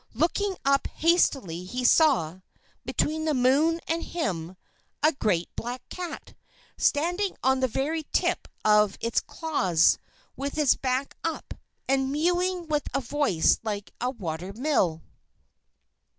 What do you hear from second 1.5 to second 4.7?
he saw, between the moon and him,